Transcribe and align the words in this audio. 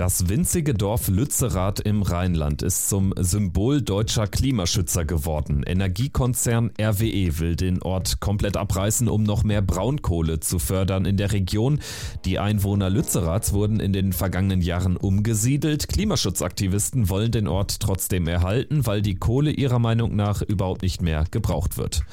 Das 0.00 0.30
winzige 0.30 0.72
Dorf 0.72 1.08
Lützerath 1.08 1.80
im 1.80 2.00
Rheinland 2.00 2.62
ist 2.62 2.88
zum 2.88 3.12
Symbol 3.18 3.82
deutscher 3.82 4.26
Klimaschützer 4.26 5.04
geworden. 5.04 5.62
Energiekonzern 5.62 6.70
RWE 6.80 7.38
will 7.38 7.54
den 7.54 7.82
Ort 7.82 8.18
komplett 8.18 8.56
abreißen, 8.56 9.10
um 9.10 9.24
noch 9.24 9.44
mehr 9.44 9.60
Braunkohle 9.60 10.40
zu 10.40 10.58
fördern 10.58 11.04
in 11.04 11.18
der 11.18 11.32
Region. 11.32 11.80
Die 12.24 12.38
Einwohner 12.38 12.88
Lützeraths 12.88 13.52
wurden 13.52 13.78
in 13.78 13.92
den 13.92 14.14
vergangenen 14.14 14.62
Jahren 14.62 14.96
umgesiedelt. 14.96 15.88
Klimaschutzaktivisten 15.88 17.10
wollen 17.10 17.30
den 17.30 17.46
Ort 17.46 17.80
trotzdem 17.80 18.26
erhalten, 18.26 18.86
weil 18.86 19.02
die 19.02 19.16
Kohle 19.16 19.50
ihrer 19.50 19.80
Meinung 19.80 20.16
nach 20.16 20.40
überhaupt 20.40 20.80
nicht 20.80 21.02
mehr 21.02 21.26
gebraucht 21.30 21.76
wird. 21.76 22.04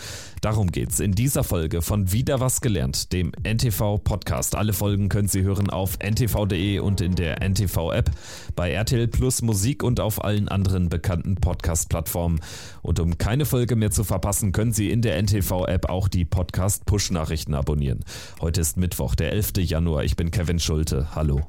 Darum 0.47 0.71
geht's 0.71 1.01
in 1.01 1.11
dieser 1.11 1.43
Folge 1.43 1.81
von 1.81 2.13
Wieder 2.13 2.39
was 2.39 2.61
gelernt, 2.61 3.11
dem 3.11 3.33
NTV 3.43 3.97
Podcast. 4.01 4.55
Alle 4.55 4.71
Folgen 4.71 5.09
können 5.09 5.27
Sie 5.27 5.41
hören 5.41 5.69
auf 5.69 5.99
ntv.de 5.99 6.79
und 6.79 7.01
in 7.01 7.15
der 7.15 7.41
NTV 7.41 7.91
App, 7.91 8.09
bei 8.55 8.71
RTL 8.71 9.09
Plus 9.09 9.41
Musik 9.41 9.83
und 9.83 9.99
auf 9.99 10.23
allen 10.23 10.47
anderen 10.47 10.87
bekannten 10.87 11.35
Podcast-Plattformen. 11.35 12.39
Und 12.81 13.01
um 13.01 13.17
keine 13.17 13.43
Folge 13.43 13.75
mehr 13.75 13.91
zu 13.91 14.05
verpassen, 14.05 14.53
können 14.53 14.71
Sie 14.71 14.89
in 14.89 15.01
der 15.01 15.21
NTV 15.21 15.65
App 15.65 15.89
auch 15.89 16.07
die 16.07 16.23
Podcast 16.23 16.85
Push 16.85 17.11
Nachrichten 17.11 17.53
abonnieren. 17.53 18.05
Heute 18.39 18.61
ist 18.61 18.77
Mittwoch, 18.77 19.15
der 19.15 19.33
11. 19.33 19.51
Januar. 19.57 20.05
Ich 20.05 20.15
bin 20.15 20.31
Kevin 20.31 20.59
Schulte. 20.59 21.13
Hallo. 21.13 21.41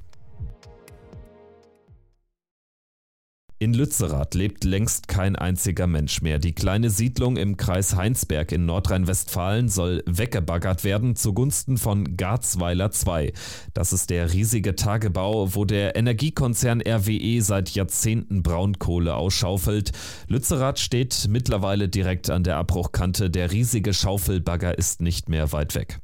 In 3.68 3.74
Lützerath 3.74 4.34
lebt 4.34 4.64
längst 4.64 5.08
kein 5.08 5.36
einziger 5.36 5.86
Mensch 5.86 6.22
mehr. 6.22 6.38
Die 6.38 6.54
kleine 6.54 6.88
Siedlung 6.88 7.36
im 7.36 7.58
Kreis 7.58 7.94
Heinsberg 7.94 8.50
in 8.50 8.64
Nordrhein-Westfalen 8.64 9.68
soll 9.68 10.02
weggebaggert 10.06 10.84
werden 10.84 11.16
zugunsten 11.16 11.76
von 11.76 12.16
Garzweiler 12.16 12.92
2. 12.92 13.34
Das 13.74 13.92
ist 13.92 14.08
der 14.08 14.32
riesige 14.32 14.74
Tagebau, 14.74 15.54
wo 15.54 15.66
der 15.66 15.96
Energiekonzern 15.96 16.80
RWE 16.80 17.42
seit 17.42 17.68
Jahrzehnten 17.74 18.42
Braunkohle 18.42 19.14
ausschaufelt. 19.14 19.92
Lützerath 20.28 20.78
steht 20.78 21.26
mittlerweile 21.28 21.90
direkt 21.90 22.30
an 22.30 22.44
der 22.44 22.56
Abbruchkante. 22.56 23.28
Der 23.28 23.52
riesige 23.52 23.92
Schaufelbagger 23.92 24.78
ist 24.78 25.02
nicht 25.02 25.28
mehr 25.28 25.52
weit 25.52 25.74
weg. 25.74 26.00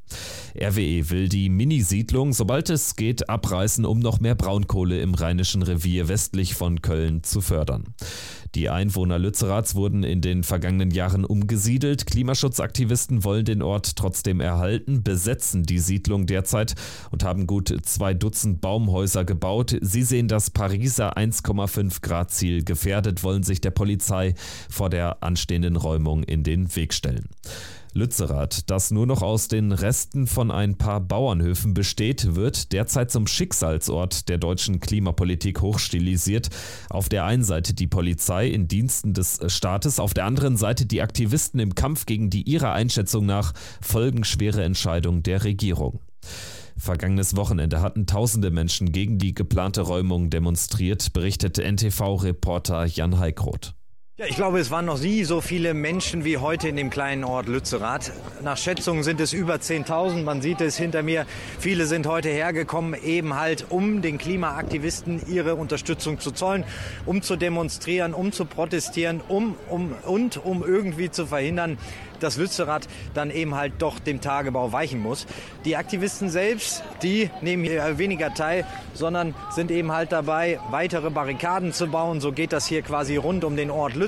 RWE 0.54 1.08
will 1.08 1.30
die 1.30 1.48
Minisiedlung, 1.48 2.34
sobald 2.34 2.68
es 2.68 2.94
geht, 2.94 3.30
abreißen, 3.30 3.86
um 3.86 4.00
noch 4.00 4.20
mehr 4.20 4.34
Braunkohle 4.34 5.00
im 5.00 5.14
Rheinischen 5.14 5.62
Revier 5.62 6.08
westlich 6.08 6.54
von 6.54 6.82
Köln 6.82 7.22
zu 7.22 7.40
fördern. 7.40 7.53
Die 8.54 8.70
Einwohner 8.70 9.18
Lützeraths 9.18 9.74
wurden 9.74 10.04
in 10.04 10.20
den 10.20 10.44
vergangenen 10.44 10.92
Jahren 10.92 11.24
umgesiedelt. 11.24 12.06
Klimaschutzaktivisten 12.06 13.24
wollen 13.24 13.44
den 13.44 13.62
Ort 13.62 13.96
trotzdem 13.96 14.40
erhalten, 14.40 15.02
besetzen 15.02 15.64
die 15.64 15.80
Siedlung 15.80 16.26
derzeit 16.26 16.74
und 17.10 17.24
haben 17.24 17.48
gut 17.48 17.74
zwei 17.82 18.14
Dutzend 18.14 18.60
Baumhäuser 18.60 19.24
gebaut. 19.24 19.76
Sie 19.80 20.02
sehen 20.02 20.28
das 20.28 20.50
Pariser 20.50 21.16
1,5 21.16 22.00
Grad 22.00 22.30
Ziel 22.30 22.62
gefährdet, 22.64 23.24
wollen 23.24 23.42
sich 23.42 23.60
der 23.60 23.72
Polizei 23.72 24.34
vor 24.70 24.88
der 24.88 25.22
anstehenden 25.22 25.76
Räumung 25.76 26.22
in 26.22 26.44
den 26.44 26.74
Weg 26.76 26.94
stellen. 26.94 27.28
Lützerath, 27.94 28.68
das 28.70 28.90
nur 28.90 29.06
noch 29.06 29.22
aus 29.22 29.46
den 29.46 29.70
Resten 29.70 30.26
von 30.26 30.50
ein 30.50 30.76
paar 30.76 31.00
Bauernhöfen 31.00 31.74
besteht, 31.74 32.34
wird 32.34 32.72
derzeit 32.72 33.12
zum 33.12 33.28
Schicksalsort 33.28 34.28
der 34.28 34.38
deutschen 34.38 34.80
Klimapolitik 34.80 35.60
hochstilisiert. 35.60 36.50
Auf 36.90 37.08
der 37.08 37.24
einen 37.24 37.44
Seite 37.44 37.72
die 37.72 37.86
Polizei 37.86 38.48
in 38.48 38.66
Diensten 38.66 39.14
des 39.14 39.38
Staates, 39.46 40.00
auf 40.00 40.12
der 40.12 40.24
anderen 40.24 40.56
Seite 40.56 40.86
die 40.86 41.02
Aktivisten 41.02 41.60
im 41.60 41.76
Kampf 41.76 42.04
gegen 42.06 42.30
die 42.30 42.42
ihrer 42.42 42.72
Einschätzung 42.72 43.26
nach 43.26 43.54
folgenschwere 43.80 44.64
Entscheidung 44.64 45.22
der 45.22 45.44
Regierung. 45.44 46.00
Vergangenes 46.76 47.36
Wochenende 47.36 47.80
hatten 47.80 48.06
tausende 48.06 48.50
Menschen 48.50 48.90
gegen 48.90 49.18
die 49.18 49.34
geplante 49.34 49.82
Räumung 49.82 50.30
demonstriert, 50.30 51.12
berichtete 51.12 51.62
NTV-Reporter 51.62 52.86
Jan 52.86 53.18
Heikroth. 53.20 53.74
Ja, 54.16 54.26
ich 54.26 54.36
glaube, 54.36 54.60
es 54.60 54.70
waren 54.70 54.84
noch 54.84 55.00
nie 55.00 55.24
so 55.24 55.40
viele 55.40 55.74
Menschen 55.74 56.24
wie 56.24 56.38
heute 56.38 56.68
in 56.68 56.76
dem 56.76 56.88
kleinen 56.88 57.24
Ort 57.24 57.48
Lützerath. 57.48 58.12
Nach 58.44 58.56
Schätzungen 58.56 59.02
sind 59.02 59.20
es 59.20 59.32
über 59.32 59.56
10.000. 59.56 60.22
Man 60.22 60.40
sieht 60.40 60.60
es 60.60 60.76
hinter 60.76 61.02
mir. 61.02 61.26
Viele 61.58 61.86
sind 61.86 62.06
heute 62.06 62.28
hergekommen, 62.28 62.94
eben 62.94 63.34
halt, 63.34 63.66
um 63.70 64.02
den 64.02 64.18
Klimaaktivisten 64.18 65.26
ihre 65.26 65.56
Unterstützung 65.56 66.20
zu 66.20 66.30
zollen, 66.30 66.62
um 67.06 67.22
zu 67.22 67.34
demonstrieren, 67.34 68.14
um 68.14 68.30
zu 68.30 68.44
protestieren, 68.44 69.20
um, 69.26 69.56
um, 69.68 69.96
und 70.04 70.36
um 70.36 70.62
irgendwie 70.62 71.10
zu 71.10 71.26
verhindern, 71.26 71.76
dass 72.20 72.36
Lützerath 72.36 72.88
dann 73.14 73.32
eben 73.32 73.56
halt 73.56 73.74
doch 73.78 73.98
dem 73.98 74.20
Tagebau 74.20 74.70
weichen 74.70 75.00
muss. 75.00 75.26
Die 75.64 75.76
Aktivisten 75.76 76.30
selbst, 76.30 76.84
die 77.02 77.30
nehmen 77.42 77.64
hier 77.64 77.98
weniger 77.98 78.32
teil, 78.32 78.64
sondern 78.94 79.34
sind 79.50 79.72
eben 79.72 79.90
halt 79.90 80.12
dabei, 80.12 80.60
weitere 80.70 81.10
Barrikaden 81.10 81.72
zu 81.72 81.88
bauen. 81.88 82.20
So 82.20 82.30
geht 82.30 82.52
das 82.52 82.66
hier 82.66 82.82
quasi 82.82 83.16
rund 83.16 83.42
um 83.42 83.56
den 83.56 83.72
Ort 83.72 83.94
Lützerath. 83.94 84.03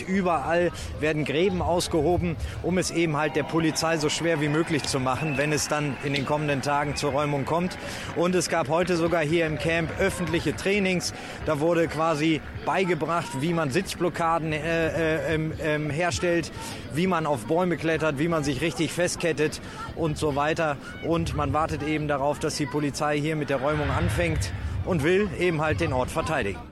Überall 0.00 0.70
werden 1.00 1.24
Gräben 1.24 1.62
ausgehoben, 1.62 2.36
um 2.62 2.78
es 2.78 2.90
eben 2.90 3.16
halt 3.16 3.36
der 3.36 3.42
Polizei 3.42 3.96
so 3.96 4.08
schwer 4.08 4.40
wie 4.40 4.48
möglich 4.48 4.82
zu 4.84 5.00
machen, 5.00 5.36
wenn 5.36 5.52
es 5.52 5.68
dann 5.68 5.96
in 6.04 6.12
den 6.12 6.26
kommenden 6.26 6.62
Tagen 6.62 6.96
zur 6.96 7.12
Räumung 7.12 7.44
kommt. 7.44 7.76
Und 8.16 8.34
es 8.34 8.48
gab 8.48 8.68
heute 8.68 8.96
sogar 8.96 9.22
hier 9.22 9.46
im 9.46 9.58
Camp 9.58 9.90
öffentliche 9.98 10.54
Trainings. 10.54 11.12
Da 11.46 11.60
wurde 11.60 11.88
quasi 11.88 12.40
beigebracht, 12.64 13.28
wie 13.40 13.52
man 13.52 13.70
Sitzblockaden 13.70 14.52
äh, 14.52 15.34
äh, 15.34 15.76
äh, 15.76 15.92
herstellt, 15.92 16.52
wie 16.94 17.06
man 17.06 17.26
auf 17.26 17.46
Bäume 17.46 17.76
klettert, 17.76 18.18
wie 18.18 18.28
man 18.28 18.44
sich 18.44 18.60
richtig 18.60 18.92
festkettet 18.92 19.60
und 19.96 20.18
so 20.18 20.36
weiter. 20.36 20.76
Und 21.04 21.34
man 21.34 21.52
wartet 21.52 21.82
eben 21.82 22.08
darauf, 22.08 22.38
dass 22.38 22.56
die 22.56 22.66
Polizei 22.66 23.18
hier 23.18 23.36
mit 23.36 23.50
der 23.50 23.58
Räumung 23.58 23.90
anfängt 23.90 24.52
und 24.84 25.02
will 25.02 25.28
eben 25.38 25.60
halt 25.60 25.80
den 25.80 25.92
Ort 25.92 26.10
verteidigen. 26.10 26.69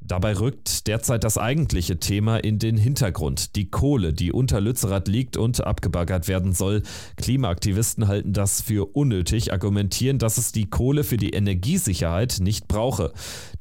Dabei 0.00 0.38
rückt 0.38 0.86
derzeit 0.86 1.24
das 1.24 1.38
eigentliche 1.38 1.98
Thema 1.98 2.38
in 2.38 2.58
den 2.58 2.76
Hintergrund. 2.76 3.56
Die 3.56 3.68
Kohle, 3.68 4.12
die 4.12 4.32
unter 4.32 4.60
Lützerath 4.60 5.08
liegt 5.08 5.36
und 5.36 5.62
abgebaggert 5.62 6.28
werden 6.28 6.54
soll. 6.54 6.82
Klimaaktivisten 7.16 8.06
halten 8.06 8.32
das 8.32 8.62
für 8.62 8.96
unnötig, 8.96 9.52
argumentieren, 9.52 10.18
dass 10.18 10.38
es 10.38 10.52
die 10.52 10.70
Kohle 10.70 11.02
für 11.02 11.16
die 11.16 11.30
Energiesicherheit 11.30 12.38
nicht 12.40 12.68
brauche. 12.68 13.12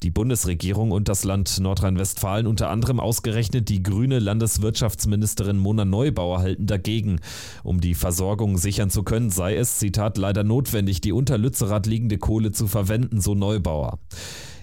Die 0.03 0.11
Bundesregierung 0.11 0.91
und 0.91 1.09
das 1.09 1.23
Land 1.23 1.59
Nordrhein-Westfalen, 1.59 2.45
unter 2.45 2.69
anderem 2.69 2.99
ausgerechnet 2.99 3.67
die 3.67 3.81
grüne 3.81 4.19
Landeswirtschaftsministerin 4.19 5.57
Mona 5.57 5.85
Neubauer, 5.85 6.39
halten 6.39 6.67
dagegen. 6.67 7.19
Um 7.63 7.81
die 7.81 7.95
Versorgung 7.95 8.57
sichern 8.57 8.91
zu 8.91 9.03
können, 9.03 9.31
sei 9.31 9.55
es, 9.55 9.79
Zitat, 9.79 10.17
leider 10.17 10.43
notwendig, 10.43 11.01
die 11.01 11.11
unter 11.11 11.37
Lützerath 11.37 11.87
liegende 11.87 12.19
Kohle 12.19 12.51
zu 12.51 12.67
verwenden, 12.67 13.19
so 13.21 13.33
Neubauer. 13.33 13.99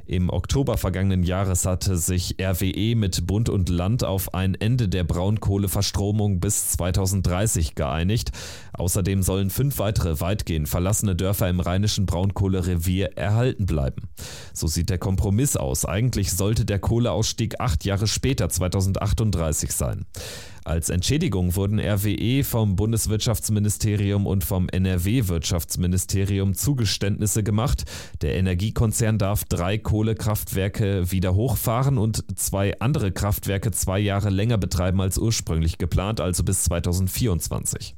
Im 0.07 0.29
Oktober 0.29 0.77
vergangenen 0.77 1.23
Jahres 1.23 1.65
hatte 1.65 1.97
sich 1.97 2.37
RWE 2.39 2.95
mit 2.95 3.27
Bund 3.27 3.49
und 3.49 3.71
Land 3.71 4.05
auf 4.05 4.35
ein 4.35 4.55
Ende 4.55 4.89
der 4.89 5.05
Braunkohleverstromung 5.05 6.41
bis 6.41 6.69
2030 6.73 7.75
geeinigt. 7.75 8.31
Außerdem 8.75 9.23
sollen 9.23 9.49
fünf 9.49 9.79
weitere 9.79 10.21
weitgehend 10.21 10.69
verlassene 10.69 11.17
Dörfer 11.17 11.49
im 11.49 11.61
rheinischen 11.61 12.05
Braunkohlerevier 12.05 13.17
erhalten 13.17 13.65
bleiben. 13.65 14.09
So 14.53 14.67
sieht 14.67 14.91
der 14.91 14.99
Kompromiss 14.99 15.57
aus. 15.57 15.87
Eigentlich 15.87 16.33
sollte 16.33 16.67
der 16.67 16.81
Kohleausstieg 16.81 17.61
acht 17.61 17.85
Jahre 17.85 18.07
später, 18.07 18.51
2038, 18.51 19.73
sein. 19.73 20.05
Als 20.65 20.89
Entschädigung 20.89 21.57
wurden 21.57 21.79
RWE 21.79 22.43
vom 22.43 22.75
Bundeswirtschaftsministerium 22.75 24.27
und 24.27 24.45
vom 24.45 24.67
NRW-Wirtschaftsministerium 24.71 26.55
Zugeständnisse 26.55 27.43
gemacht. 27.43 27.85
Der 28.23 28.37
Energiekonzern 28.37 29.19
darf 29.19 29.45
drei 29.45 29.77
Kohlekraftwerke 29.77 31.13
wieder 31.13 31.35
hochfahren 31.35 31.99
und 31.99 32.25
zwei 32.39 32.81
andere 32.81 33.13
Kraftwerke 33.13 33.73
zwei 33.73 33.99
Jahre 33.99 34.31
länger 34.31 34.57
betreiben 34.57 35.03
als 35.03 35.19
ursprünglich 35.19 35.77
geplant, 35.77 36.21
also 36.21 36.43
bis 36.45 36.65
2024. 36.65 37.95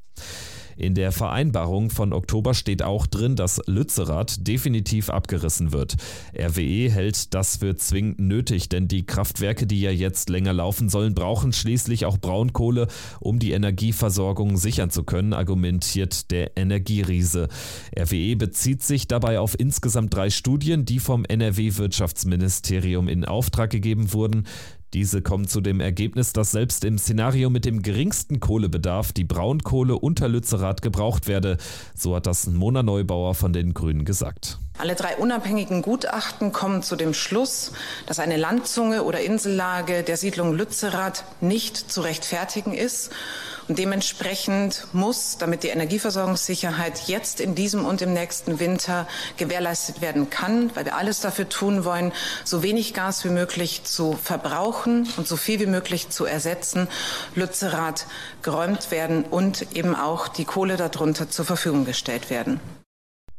In 0.76 0.94
der 0.94 1.10
Vereinbarung 1.10 1.90
von 1.90 2.12
Oktober 2.12 2.52
steht 2.52 2.82
auch 2.82 3.06
drin, 3.06 3.34
dass 3.34 3.62
Lützerath 3.66 4.46
definitiv 4.46 5.08
abgerissen 5.08 5.72
wird. 5.72 5.96
RWE 6.38 6.90
hält 6.90 7.32
das 7.34 7.56
für 7.56 7.76
zwingend 7.76 8.20
nötig, 8.20 8.68
denn 8.68 8.86
die 8.86 9.06
Kraftwerke, 9.06 9.66
die 9.66 9.80
ja 9.80 9.90
jetzt 9.90 10.28
länger 10.28 10.52
laufen 10.52 10.88
sollen, 10.90 11.14
brauchen 11.14 11.52
schließlich 11.52 12.04
auch 12.04 12.18
Braunkohle, 12.18 12.88
um 13.20 13.38
die 13.38 13.52
Energieversorgung 13.52 14.58
sichern 14.58 14.90
zu 14.90 15.04
können, 15.04 15.32
argumentiert 15.32 16.30
der 16.30 16.56
Energieriese. 16.56 17.48
RWE 17.98 18.36
bezieht 18.36 18.82
sich 18.82 19.08
dabei 19.08 19.40
auf 19.40 19.58
insgesamt 19.58 20.12
drei 20.14 20.28
Studien, 20.28 20.84
die 20.84 20.98
vom 20.98 21.24
NRW-Wirtschaftsministerium 21.24 23.08
in 23.08 23.24
Auftrag 23.24 23.70
gegeben 23.70 24.12
wurden. 24.12 24.44
Diese 24.94 25.20
kommen 25.20 25.48
zu 25.48 25.60
dem 25.60 25.80
Ergebnis, 25.80 26.32
dass 26.32 26.52
selbst 26.52 26.84
im 26.84 26.96
Szenario 26.96 27.50
mit 27.50 27.64
dem 27.64 27.82
geringsten 27.82 28.40
Kohlebedarf 28.40 29.12
die 29.12 29.24
Braunkohle 29.24 29.96
unter 29.96 30.28
Lützerath 30.28 30.80
gebraucht 30.80 31.26
werde. 31.26 31.56
So 31.94 32.14
hat 32.14 32.26
das 32.26 32.46
Mona 32.46 32.82
Neubauer 32.82 33.34
von 33.34 33.52
den 33.52 33.74
Grünen 33.74 34.04
gesagt. 34.04 34.58
Alle 34.78 34.94
drei 34.94 35.16
unabhängigen 35.16 35.82
Gutachten 35.82 36.52
kommen 36.52 36.82
zu 36.82 36.96
dem 36.96 37.14
Schluss, 37.14 37.72
dass 38.06 38.18
eine 38.18 38.36
Landzunge 38.36 39.02
oder 39.02 39.20
Insellage 39.20 40.02
der 40.02 40.16
Siedlung 40.16 40.54
Lützerath 40.54 41.24
nicht 41.40 41.76
zu 41.76 42.02
rechtfertigen 42.02 42.74
ist 42.74 43.10
Und 43.68 43.78
dementsprechend 43.78 44.86
muss, 44.92 45.38
damit 45.38 45.64
die 45.64 45.68
Energieversorgungssicherheit 45.68 47.08
jetzt 47.08 47.40
in 47.40 47.54
diesem 47.54 47.84
und 47.84 48.00
im 48.00 48.12
nächsten 48.12 48.60
Winter 48.60 49.08
gewährleistet 49.36 50.00
werden 50.00 50.30
kann, 50.30 50.74
weil 50.76 50.84
wir 50.84 50.96
alles 50.96 51.20
dafür 51.20 51.48
tun 51.48 51.84
wollen, 51.84 52.12
so 52.44 52.62
wenig 52.62 52.94
Gas 52.94 53.24
wie 53.24 53.30
möglich 53.30 53.82
zu 53.84 54.12
verbrauchen 54.22 55.08
und 55.16 55.26
so 55.26 55.36
viel 55.36 55.58
wie 55.58 55.66
möglich 55.66 56.10
zu 56.10 56.26
ersetzen, 56.26 56.86
Lützerath 57.34 58.06
geräumt 58.42 58.90
werden 58.90 59.24
und 59.24 59.76
eben 59.76 59.96
auch 59.96 60.28
die 60.28 60.44
Kohle 60.44 60.76
darunter 60.76 61.28
zur 61.28 61.44
Verfügung 61.44 61.84
gestellt 61.84 62.30
werden. 62.30 62.60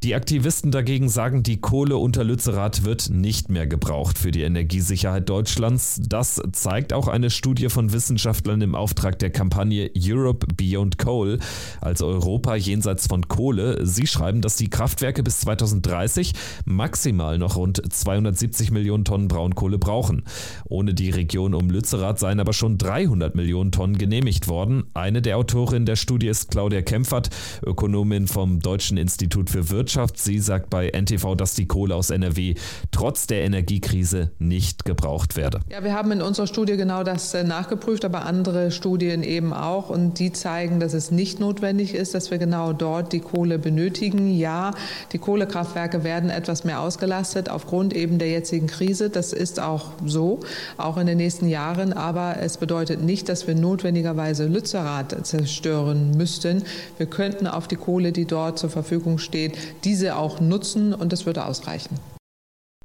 Die 0.04 0.14
Aktivisten 0.14 0.70
dagegen 0.70 1.10
sagen, 1.10 1.42
die 1.42 1.60
Kohle 1.60 1.98
unter 1.98 2.24
Lützerath 2.24 2.86
wird 2.86 3.10
nicht 3.10 3.50
mehr 3.50 3.66
gebraucht 3.66 4.20
für 4.20 4.30
die 4.30 4.44
Energiesicherheit 4.44 5.28
Deutschlands. 5.28 6.00
Das 6.08 6.40
zeigt 6.52 6.94
auch 6.94 7.08
eine 7.08 7.32
Studie 7.32 7.70
von 7.70 7.92
Wissenschaftlern 7.92 8.62
im 8.62 8.76
Auftrag 8.76 9.18
der 9.18 9.32
Kampagne 9.32 9.90
Europe 9.98 10.46
Beyond 10.56 11.00
Coal, 11.00 11.40
also 11.82 12.06
Europa 12.06 12.56
jenseits 12.56 13.08
von 13.08 13.28
Kohle. 13.28 13.88
Sie 13.88 14.06
schreiben, 14.06 14.42
dass 14.42 14.56
die 14.56 14.70
Kraftwerke 14.70 15.24
bis 15.24 15.40
2030 15.40 16.34
maximal 16.66 17.40
noch 17.40 17.56
rund 17.56 17.82
270 17.92 18.70
Millionen 18.70 19.04
Tonnen 19.04 19.28
Braunkohle 19.28 19.80
brauchen. 19.80 20.26
Ohne 20.70 20.94
die 20.94 21.10
Region 21.10 21.56
um 21.56 21.72
Lützerath 21.72 22.20
seien 22.20 22.40
aber 22.40 22.54
schon 22.54 22.78
300 22.78 23.34
Millionen 23.34 23.72
Tonnen 23.72 23.98
genehmigt 23.98 24.48
worden. 24.48 24.84
Eine 24.94 25.24
der 25.24 25.38
Autorinnen 25.40 25.88
der 25.88 25.96
Studie 25.96 26.28
ist 26.28 26.52
Claudia 26.52 26.84
Kempfert, 26.84 27.32
Ökonomin 27.66 28.28
vom 28.28 28.60
Deutschen 28.60 28.98
Institut 28.98 29.50
für 29.50 29.72
Wirtschaft 29.72 29.87
Wirtschaft. 29.88 30.18
Sie 30.18 30.39
sagt 30.39 30.69
bei 30.69 30.89
NTV, 30.89 31.36
dass 31.36 31.54
die 31.54 31.66
Kohle 31.66 31.95
aus 31.95 32.10
NRW 32.10 32.56
trotz 32.92 33.25
der 33.25 33.44
Energiekrise 33.44 34.31
nicht 34.38 34.84
gebraucht 34.84 35.38
werde. 35.38 35.62
Ja, 35.72 35.81
wir 35.81 35.94
haben 35.94 36.12
in 36.12 36.22
unserer 36.22 36.45
Studie 36.45 36.75
genau 36.75 37.04
das 37.04 37.34
äh, 37.34 37.45
nachgeprüft, 37.45 38.04
aber 38.04 38.25
andere 38.25 38.72
Studien 38.72 39.24
eben 39.24 39.54
auch. 39.54 39.89
Und 39.89 40.19
die 40.19 40.34
zeigen, 40.34 40.81
dass 40.81 40.94
es 40.94 41.10
nicht 41.10 41.39
notwendig 41.39 41.94
ist, 41.95 42.13
dass 42.13 42.31
wir 42.31 42.38
genau 42.38 42.74
dort 42.74 43.13
die 43.13 43.22
Kohle 43.22 43.60
benötigen. 43.60 44.30
Ja, 44.38 44.72
die 45.13 45.19
Kohlekraftwerke 45.19 46.04
werden 46.04 46.30
etwas 46.30 46.66
mehr 46.66 46.81
ausgelastet 46.81 47.50
aufgrund 47.50 47.95
eben 47.95 48.19
der 48.19 48.30
jetzigen 48.30 48.68
Krise. 48.68 49.10
Das 49.10 49.31
ist 49.31 49.62
auch 49.62 49.92
so, 50.06 50.42
auch 50.75 50.98
in 50.98 51.07
den 51.07 51.16
nächsten 51.16 51.48
Jahren. 51.48 51.94
Aber 51.94 52.36
es 52.42 52.57
bedeutet 52.57 53.01
nicht, 53.01 53.30
dass 53.30 53.48
wir 53.48 53.56
notwendigerweise 53.56 54.48
Lützerath 54.48 55.25
zerstören 55.25 56.12
müssten. 56.18 56.63
Wir 56.98 57.06
könnten 57.06 57.48
auf 57.48 57.69
die 57.69 57.78
Kohle, 57.78 58.12
die 58.12 58.25
dort 58.25 58.60
zur 58.60 58.69
Verfügung 58.69 59.18
steht, 59.18 59.57
diese 59.84 60.16
auch 60.16 60.40
nutzen 60.40 60.94
und 60.94 61.14
das 61.14 61.26
würde 61.26 61.46
ausreichen. 61.46 62.00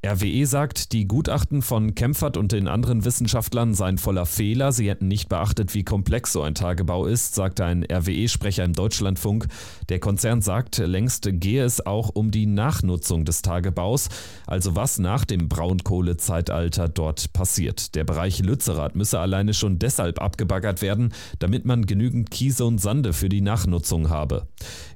RWE 0.04 0.46
sagt, 0.46 0.90
die 0.90 1.06
Gutachten 1.06 1.62
von 1.62 1.94
Kempfert 1.94 2.36
und 2.36 2.50
den 2.50 2.66
anderen 2.66 3.04
Wissenschaftlern 3.04 3.72
seien 3.72 3.98
voller 3.98 4.26
Fehler. 4.26 4.72
Sie 4.72 4.90
hätten 4.90 5.06
nicht 5.06 5.28
beachtet, 5.28 5.74
wie 5.74 5.84
komplex 5.84 6.32
so 6.32 6.42
ein 6.42 6.56
Tagebau 6.56 7.06
ist, 7.06 7.36
sagte 7.36 7.64
ein 7.64 7.84
RWE-Sprecher 7.84 8.64
im 8.64 8.72
Deutschlandfunk. 8.72 9.46
Der 9.90 10.00
Konzern 10.00 10.42
sagt, 10.42 10.78
längst 10.78 11.28
gehe 11.30 11.62
es 11.62 11.86
auch 11.86 12.10
um 12.14 12.32
die 12.32 12.46
Nachnutzung 12.46 13.24
des 13.24 13.42
Tagebaus, 13.42 14.08
also 14.44 14.74
was 14.74 14.98
nach 14.98 15.24
dem 15.24 15.48
Braunkohlezeitalter 15.48 16.88
dort 16.88 17.32
passiert. 17.32 17.94
Der 17.94 18.02
Bereich 18.02 18.40
Lützerath 18.40 18.96
müsse 18.96 19.20
alleine 19.20 19.54
schon 19.54 19.78
deshalb 19.78 20.20
abgebaggert 20.20 20.82
werden, 20.82 21.14
damit 21.38 21.64
man 21.64 21.86
genügend 21.86 22.32
Kiese 22.32 22.64
und 22.64 22.80
Sande 22.80 23.12
für 23.12 23.28
die 23.28 23.40
Nachnutzung 23.40 24.10
habe. 24.10 24.48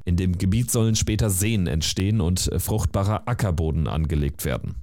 In 0.04 0.16
dem 0.16 0.36
Gebiet 0.36 0.72
sollen 0.72 0.96
später 0.96 1.30
Seen 1.30 1.68
entstehen 1.68 2.20
und 2.20 2.50
fruchtbarer 2.58 3.28
Ackerboden 3.28 3.86
angelegt 3.86 4.44
werden. 4.44 4.74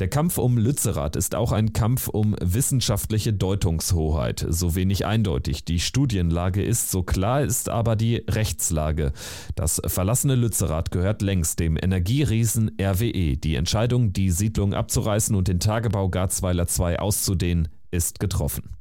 Der 0.00 0.08
Kampf 0.08 0.38
um 0.38 0.58
Lützerath 0.58 1.14
ist 1.14 1.34
auch 1.36 1.52
ein 1.52 1.72
Kampf 1.72 2.08
um 2.08 2.34
wissenschaftliche 2.40 3.32
Deutungshoheit. 3.32 4.44
So 4.48 4.74
wenig 4.74 5.06
eindeutig 5.06 5.64
die 5.64 5.78
Studienlage 5.78 6.64
ist, 6.64 6.90
so 6.90 7.04
klar 7.04 7.42
ist 7.42 7.68
aber 7.68 7.94
die 7.94 8.16
Rechtslage. 8.28 9.12
Das 9.54 9.80
verlassene 9.86 10.34
Lützerath 10.34 10.90
gehört 10.90 11.22
längst 11.22 11.60
dem 11.60 11.76
Energieriesen 11.80 12.72
RWE. 12.80 13.36
Die 13.36 13.54
Entscheidung, 13.54 14.12
die 14.12 14.30
Siedlung 14.30 14.74
abzureißen 14.74 15.36
und 15.36 15.46
den 15.46 15.60
Tagebau 15.60 16.08
Garzweiler 16.08 16.66
2 16.66 16.98
auszudehnen, 16.98 17.68
ist 17.92 18.18
getroffen. 18.18 18.76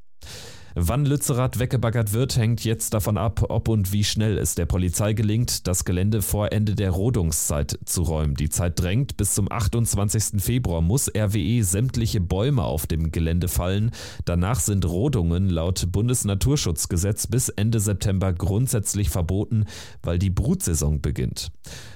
Wann 0.75 1.05
Lützerath 1.05 1.59
weggebaggert 1.59 2.13
wird, 2.13 2.35
hängt 2.35 2.63
jetzt 2.63 2.95
davon 2.95 3.15
ab, 3.15 3.45
ob 3.49 3.67
und 3.67 3.91
wie 3.91 4.03
schnell 4.03 4.39
es 4.39 4.55
der 4.55 4.65
Polizei 4.65 5.13
gelingt, 5.13 5.67
das 5.67 5.85
Gelände 5.85 6.23
vor 6.23 6.51
Ende 6.51 6.73
der 6.73 6.89
Rodungszeit 6.89 7.77
zu 7.85 8.01
räumen. 8.01 8.33
Die 8.33 8.49
Zeit 8.49 8.79
drängt. 8.79 9.15
Bis 9.15 9.35
zum 9.35 9.51
28. 9.51 10.41
Februar 10.41 10.81
muss 10.81 11.11
RWE 11.15 11.63
sämtliche 11.63 12.21
Bäume 12.21 12.63
auf 12.63 12.87
dem 12.87 13.11
Gelände 13.11 13.49
fallen. 13.49 13.91
Danach 14.25 14.59
sind 14.59 14.85
Rodungen 14.85 15.47
laut 15.47 15.91
Bundesnaturschutzgesetz 15.91 17.27
bis 17.27 17.49
Ende 17.49 17.79
September 17.79 18.33
grundsätzlich 18.33 19.11
verboten, 19.11 19.65
weil 20.01 20.17
die 20.17 20.31
Brutsaison 20.31 21.01
beginnt. 21.01 21.51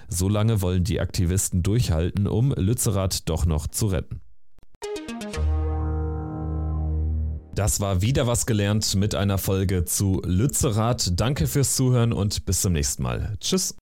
Solange 0.08 0.62
wollen 0.62 0.84
die 0.84 1.00
Aktivisten 1.00 1.64
durchhalten, 1.64 2.28
um 2.28 2.54
Lützerath 2.54 3.28
doch 3.28 3.48
noch 3.48 3.66
zu 3.66 3.88
retten. 3.88 4.22
Das 7.58 7.80
war 7.80 8.04
wieder 8.04 8.28
was 8.28 8.46
gelernt 8.46 8.94
mit 8.94 9.16
einer 9.16 9.40
Folge 9.40 9.84
zu 9.84 10.22
Lützerath. 10.24 11.20
Danke 11.20 11.48
fürs 11.48 11.76
Zuhören 11.76 12.14
und 12.14 12.46
bis 12.46 12.62
zum 12.62 12.74
nächsten 12.74 13.02
Mal. 13.02 13.36
Tschüss. 13.40 13.76